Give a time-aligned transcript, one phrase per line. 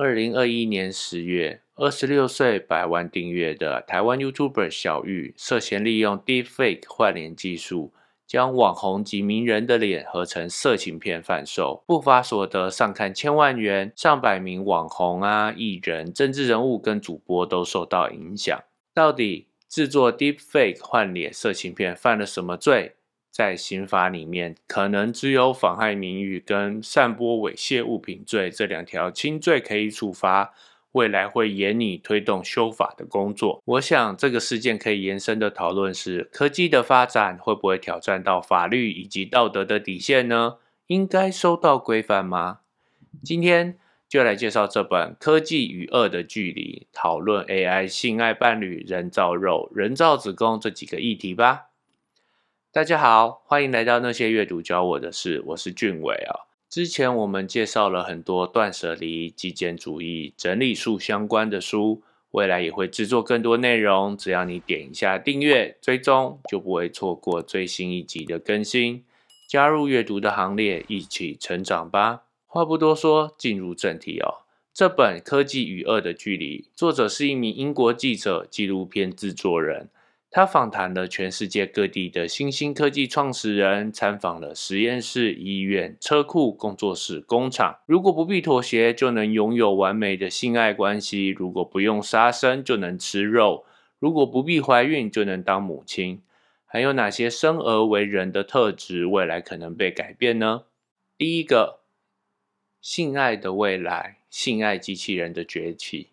[0.00, 7.92] 二零二一年十月，二十六岁、百万订阅的台湾 YouTuber 小玉，涉嫌利用 Deepfake 换脸技术，
[8.24, 18.56] 将网红及名人的脸合成色情片贩售，不法所得上看千万元，上百名网红啊、艺人、政治人物跟主播都受到影响。
[18.94, 22.94] 到底制作 Deepfake 换脸色情片犯了什么罪？
[23.30, 30.54] 在刑法里面，可能只有妨害名誉跟散播猥亵物品罪这两条轻罪可以处罚。
[30.92, 33.62] 未来会严拟推动修法的工作。
[33.66, 40.56] 我想这个事件可以延伸的讨论是：科技的发展会不会挑战到法律以及道德的底线呢？
[40.86, 42.60] 应该受到规范吗？
[43.22, 51.66] 今天就来介绍这本《科技与恶的距离》，讨论 AI 性爱伴侣、人造肉、人造子宫这几个议题吧。
[52.78, 56.46] 大家好，欢迎来到那些阅读教我的事，我是俊伟啊。
[56.70, 64.16] 之前我们介绍了很多断舍离、极简主义、整理术相关的书，未来也会制作更多内容。
[64.16, 69.04] 只要你点一下订阅追踪，就不会错过最新一集的更新。
[69.48, 72.22] 加入阅读的行列，一起成长吧。
[72.46, 74.46] 话不多说，进入正题哦。
[74.72, 79.90] 这本《科技与恶的距离》，作者是一名英国记者、纪录片制作人。
[80.30, 87.78] 他访谈了全世界各地的新兴科技创始人，参访了实验室、医院、车库、工作室、工厂。
[87.86, 93.64] 如果不必妥协，就能拥有完美的性爱关系；如果不用杀生，就能吃肉；
[93.98, 96.22] 如果不必怀孕，就能当母亲。
[96.66, 100.64] 还有哪些生而为人的特质，未来可能被改变呢？
[101.16, 101.80] 第一个，
[102.82, 106.10] 性爱的未来，性爱机器人的崛起。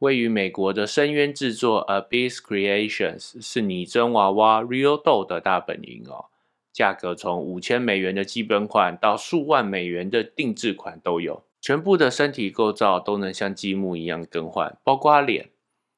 [0.00, 6.26] 位于美国的深渊制作 Abyss Creations 是拟真娃娃 Real Doll 的大本营哦，
[6.72, 15.50] 价格从五千美元的基本款到数万美元的定制款都有，全部的身体构造都能像积木一样更换，包括脸。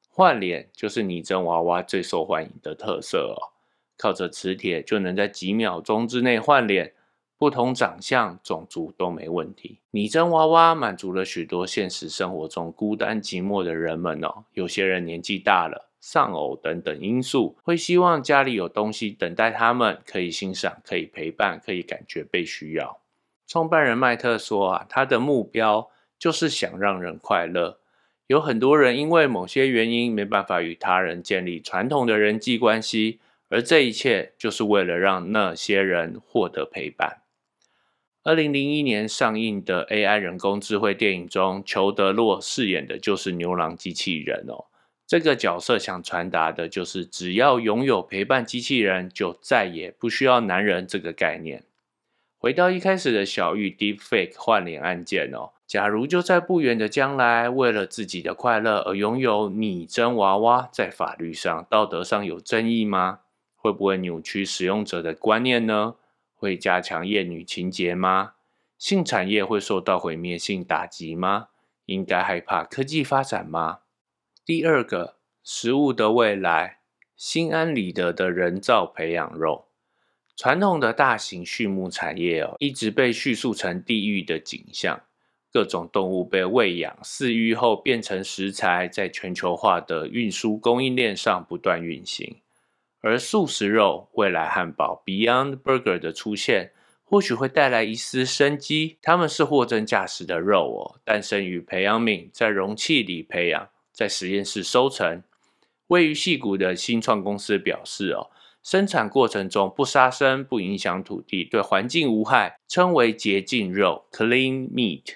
[0.09, 3.55] 换脸就是拟真娃娃最受欢迎的特色哦，
[3.97, 6.93] 靠着磁铁就能在几秒钟之内换脸。
[7.43, 9.81] 不同长相、种族都没问题。
[9.91, 14.45] 拟真娃娃满足了许多现实生活中孤单寂寞的人们哦。
[14.53, 23.01] 有些人年纪大了、丧偶等等因素，会希望家里有东西等待他们，可以欣赏、可以陪伴、可以感觉被需要。
[23.45, 27.79] 创办人麦特说啊，他的目标就是想让人快乐。
[28.27, 37.17] 有很多人因为某些原因没办法与他人建立传统的人际关系，而这一切就是为了让那些人获得陪伴。
[38.25, 44.63] 二零零一年上映的 AI 人工智慧电影中，裘德洛饰演的就是牛郎机器人哦。
[45.05, 51.65] 这个角色想传达的就是，只要拥有陪伴机器人，就再也不需要男人这个概念。
[52.37, 63.19] 回到一开始的小玉 Deepfake 换脸案件哦，假如就在不远的将来，为了自己的快乐而拥有拟真娃娃，在法律上、道德上有争议吗？
[63.57, 65.95] 会不会扭曲使用者的观念呢？
[66.43, 68.33] 会加强厌女情节吗？
[68.77, 71.47] 性产业会受到毁灭性打击吗？
[71.85, 73.79] 应该害怕科技发展吗？
[74.45, 76.79] 第二个，食物的未来，
[77.15, 79.69] 心安理得的人造培养肉。
[80.35, 85.03] 传统的大型畜牧产业哦，一直被叙述成地狱的景象，
[85.49, 92.41] 各种动物被喂养饲育后变成食材，在全球化的运输供应链上不断运行。
[93.03, 96.71] 而素食肉、未来汉堡 （Beyond Burger） 的出现，
[97.03, 98.97] 或许会带来一丝生机。
[99.01, 105.21] 它们是货真价实的肉哦，诞生于培养皿，在容器里培养，在实验室收成。
[105.87, 108.31] 位于细谷的新创公司表示哦，
[108.63, 115.15] 生产过程中不杀生、不影响土地、对环境无害，称为洁净肉 （Clean Meat）。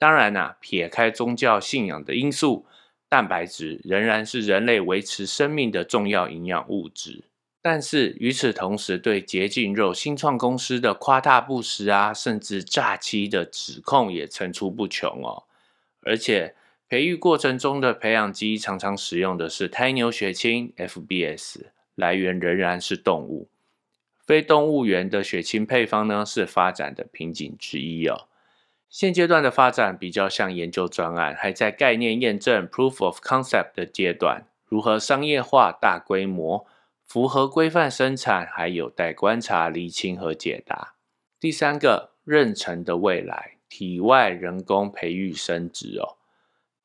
[0.00, 2.66] 当然呐，撇开宗教信仰的因素。
[3.08, 7.24] 蛋白质仍然是人类维持生命的重要营养物质，
[7.62, 15.44] 但是与此同时，对洁净肉新创公司的夸大不实啊，甚至诈欺的指控也层出不穷哦。
[16.02, 16.54] 而且，
[16.88, 23.48] 培育过程中的培养基常常使用的是胎牛血清 （FBS），来源仍然是动物。
[24.26, 28.26] 非动物源的血清配方呢，是发展的瓶颈之一哦。
[28.94, 34.46] 现阶段的发展比较像研究专案，还在概念验证 （proof of concept） 的阶段。
[34.68, 36.64] 如何商业化、大规模、
[37.04, 40.94] 符合规范生产，还有待观察、厘清和解答。
[41.40, 46.14] 第三个，妊娠的未来，体外人工培育生殖哦。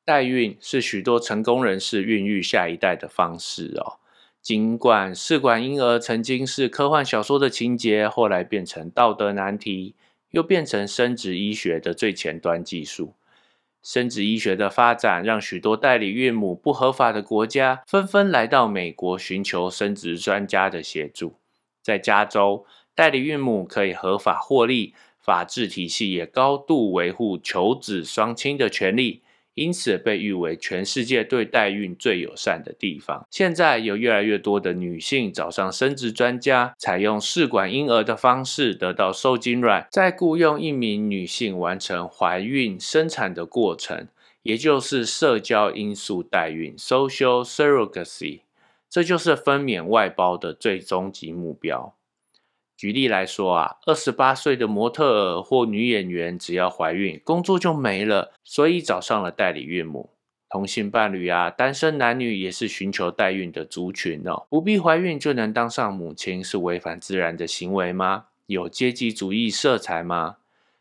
[0.04, 4.00] 代孕是许多成功人士孕育下一代的方式哦。
[4.42, 9.94] 尽管试管婴儿曾经是科幻小说的情节，后来变成道德难题。
[10.30, 13.14] 又变成生殖医学的最前端技术，
[13.82, 21.34] 生殖医学的发展让许多代理孕母不合法的国家纷纷来到美国寻求生殖专家的协助。
[21.82, 29.22] 在加州，代理孕母可以合法获利，法治体系也高度维护求子双亲的权利。
[29.60, 33.26] 因此被誉为全世界对代孕最友善的地方。
[33.30, 44.08] 现在有越来越多的女性找上生殖专家，采用试管婴儿的方式得到受精卵，再雇佣一名女性完成怀孕生产的过程，
[44.42, 48.40] 也就是社交因素代孕 （social surrogacy）。
[48.88, 51.94] 这就是分娩外包的最终极目标。
[52.80, 60.08] 举例来说啊，二十八岁的模特儿或女演员，只要怀孕，工作就没了，所以找上了代理孕母。
[60.48, 64.46] 同性伴侣啊，单身男女也是寻求代孕的族群哦。
[64.48, 68.28] 不必怀孕就能当上母亲，是违反自然的行为吗？
[68.46, 70.36] 有阶级主义色彩吗？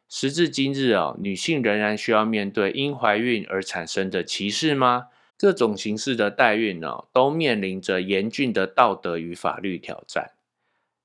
[0.07, 5.07] 时至今日哦，女性仍然需要面对因怀孕而产生的歧视吗？
[5.38, 10.31] 各种形式的代孕哦，都面临着严峻的道德与法律挑战。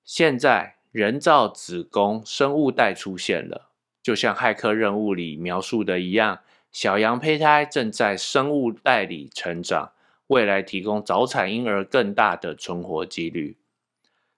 [0.04, 0.76] 现在。
[0.94, 3.70] 人造子宫生物袋出现了，
[4.00, 6.38] 就像骇客任务里描述的一样，
[6.70, 9.90] 小羊胚胎正在生物袋里成长，
[10.28, 13.56] 未来提供早产婴儿更大的存活几率。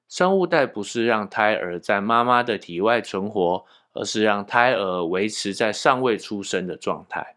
[0.09, 7.37] 生物袋不是让胎儿在妈妈的体外存活，而是让胎儿维持在尚未出生的状态。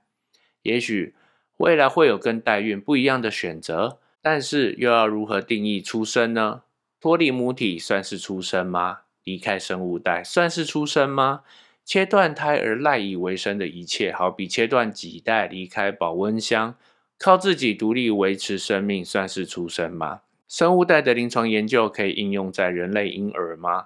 [0.62, 1.13] 也许
[1.57, 6.62] 未来会有跟代孕不一样的选择，但是又要如何定义出生呢？
[7.01, 9.00] 脱离母体算是出生吗？
[9.30, 11.42] 离开生物袋算是出生吗？
[11.86, 16.74] 切断胎儿赖以为生的一切，好比切断脐带离开保温箱，
[17.20, 20.22] 靠自己独立维持生命，算是出生吗？
[20.48, 23.86] 生物袋的临床研究可以应用在人类婴儿吗？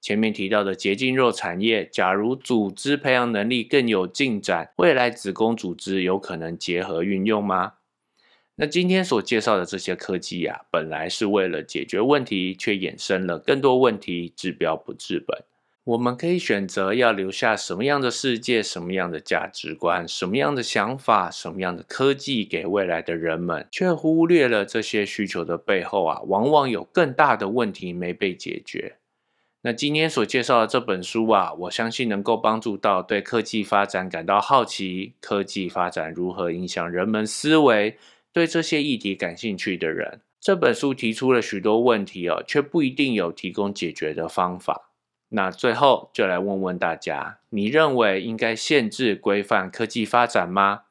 [0.00, 7.72] 前面提到的结晶肉产业，假如组织培养能力更有进展，未来子宫组织有可能结合运用吗？
[8.56, 15.42] 那今天所介绍的这些科技啊，本来是为了解决问题，却衍生了更多问题，治标不治本。
[15.82, 28.98] 我们可以选择要留下什么样的世界、什么样的价值观、什么样的想法、什么样的科技给未来的人们，却忽略了这些需求的背后啊，往往有更大的问题没被解决。
[29.62, 37.98] 那今天所介绍的这本书啊，我相信能够帮助到对科技发展感到好奇，科技发展如何影响人们思维。
[38.34, 44.90] 对这些议题感兴趣的人，这本书提出了许多问题哦，却不一定有提供解决的方法。
[45.28, 50.82] 那最后就来问问大家：你认为应该限制规范科技发展吗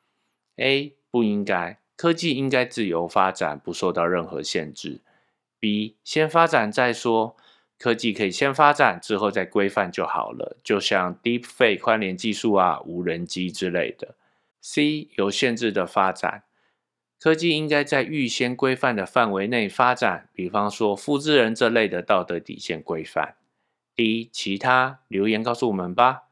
[0.55, 0.95] ？A.
[1.11, 5.01] 不应该，科技应该自由发展，不受到任何限制。
[5.59, 5.97] B.
[6.05, 7.35] 先发展再说，
[7.77, 14.15] 科技可以先发展，之后再规范就好了，就像 Deepfake 宽联技术啊、无人机之类的。
[14.61, 15.09] C.
[15.17, 16.43] 有限制的发展。
[17.23, 23.35] 科技应该在预先规范的范围内发展，比方说复制人这类的道德底线规范。
[23.95, 26.23] 第一，其他留言告诉我们吧。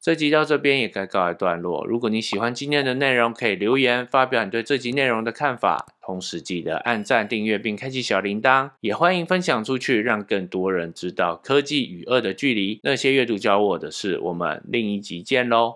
[0.00, 1.86] 这集到这边也该告一段落。
[1.86, 5.86] 如果你喜欢今天的内容，可以留言发表你对这集内容的看法。
[6.02, 12.80] 同时记得按赞、订阅并开启小铃铛，也欢迎分享出去，让更多人知道科技与恶的距离。
[12.82, 15.68] 那些阅读教我的事，我们另一集见喽。